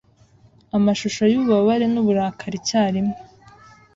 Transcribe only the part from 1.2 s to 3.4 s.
yububabare nuburakari icyarimwe